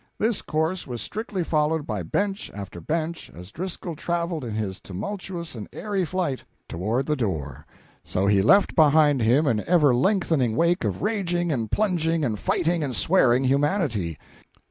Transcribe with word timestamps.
This 0.17 0.41
course 0.41 0.87
was 0.87 0.99
strictly 0.99 1.43
followed 1.43 1.85
by 1.85 2.01
bench 2.01 2.49
after 2.55 2.81
bench 2.81 3.29
as 3.35 3.51
Driscoll 3.51 3.95
traveled 3.95 4.43
in 4.43 4.55
his 4.55 4.79
tumultuous 4.79 5.53
and 5.53 5.69
airy 5.71 6.05
flight 6.05 6.43
toward 6.67 7.05
the 7.05 7.15
door; 7.15 7.67
so 8.03 8.25
he 8.25 8.41
left 8.41 8.73
behind 8.75 9.21
him 9.21 9.45
an 9.45 9.63
ever 9.67 9.93
lengthening 9.93 10.55
wake 10.55 10.83
of 10.83 11.03
raging 11.03 11.51
and 11.51 11.69
plunging 11.69 12.25
and 12.25 12.39
fighting 12.39 12.83
and 12.83 12.95
swearing 12.95 13.43
humanity. 13.43 14.17